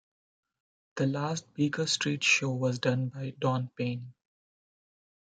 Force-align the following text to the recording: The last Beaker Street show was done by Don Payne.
The 0.95 1.05
last 1.05 1.53
Beaker 1.53 1.85
Street 1.85 2.23
show 2.23 2.49
was 2.49 2.79
done 2.79 3.09
by 3.09 3.35
Don 3.37 3.69
Payne. 3.77 4.15